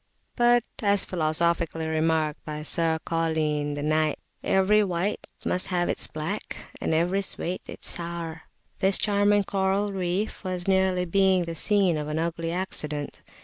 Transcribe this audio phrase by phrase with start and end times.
[0.35, 6.57] But as philosophically remarked by Sir Cauline the Knyghte "Every whyte must have its blacke,
[6.81, 8.41] And every sweete its soure"
[8.79, 13.21] this charming coral reef was nearly being the scene of an ugly accident.